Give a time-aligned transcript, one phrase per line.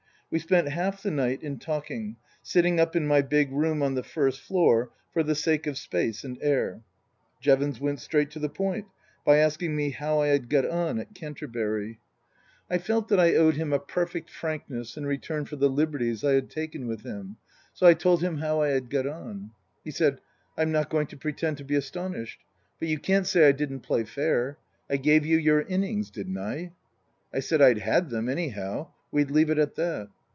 [0.33, 4.01] We spent half the night in talking, sitting up in my big room on the
[4.03, 6.83] first floor for the sake of space and air.
[7.41, 8.85] Jevons went straight to the point
[9.25, 11.99] by asking me how I had got on at Canterbury.
[12.67, 15.43] 107 108 Tasker Jevons I felt that I owed him a perfect frankness in return
[15.43, 17.35] for the liberties I had taken with him,
[17.73, 19.51] so I told him how I had got on.
[19.83, 20.21] He said,
[20.57, 22.39] "I'm not going to pretend to be astonished.
[22.79, 24.59] But you can't say I didn't play fair.
[24.89, 26.37] I gave you your innings, didn't.
[26.37, 26.71] I?"
[27.33, 28.93] I said I'd had them, anyhow.
[29.11, 30.07] We'd leave it at that.